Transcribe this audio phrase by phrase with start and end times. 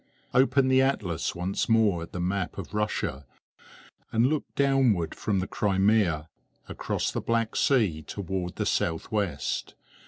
[0.33, 3.27] Open the atlas once more at the map of Russia,
[4.11, 6.27] and look downward from the Crimea,
[6.67, 9.75] across the Black Sea toward the southwest.